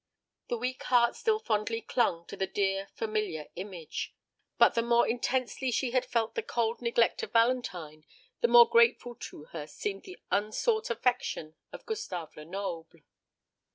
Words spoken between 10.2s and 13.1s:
unsought affection of Gustave Lenoble.